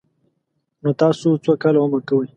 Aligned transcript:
_نو 0.81 0.89
تاسو 1.01 1.27
څو 1.43 1.51
کاله 1.61 1.79
عمر 1.85 2.01
کوئ؟ 2.07 2.27